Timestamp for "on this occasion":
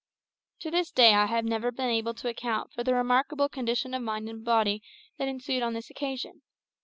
5.61-6.41